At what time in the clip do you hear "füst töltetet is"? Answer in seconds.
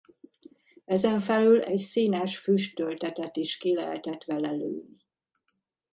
2.37-3.57